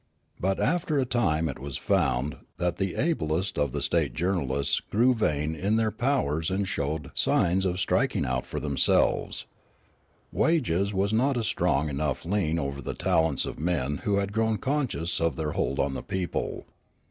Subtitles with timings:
[0.39, 5.13] But after a time it was found that the ablest of the state journalists grew
[5.13, 9.45] vain of their powers and showed signs of striking out for themselves.
[10.31, 14.57] Wages w'as not a strong enough lien over the talents of men who had grown
[14.57, 16.65] conscious of their hold on the people.